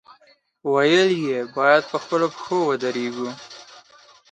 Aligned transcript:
ویل 0.73 1.09
یې، 1.25 1.39
باید 1.57 1.83
په 1.91 1.97
خپلو 2.03 2.27
پښو 2.33 2.57
ودرېږو. 2.67 3.29